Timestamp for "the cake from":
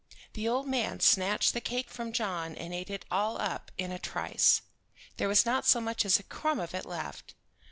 1.53-2.11